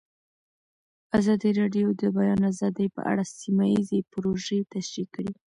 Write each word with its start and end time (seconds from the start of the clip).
ازادي 1.19 1.51
راډیو 1.59 1.87
د 1.93 1.97
د 2.01 2.03
بیان 2.17 2.41
آزادي 2.51 2.87
په 2.95 3.01
اړه 3.11 3.23
سیمه 3.39 3.65
ییزې 3.73 3.99
پروژې 4.11 4.59
تشریح 4.73 5.07
کړې. 5.15 5.31